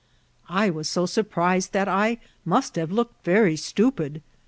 I 0.49 0.71
was 0.71 0.89
so 0.89 1.05
sor* 1.05 1.21
prised 1.23 1.73
that 1.73 1.87
I 1.87 2.17
moit 2.43 2.75
have 2.75 2.91
looked 2.91 3.23
very 3.23 3.55
stupid. 3.55 4.23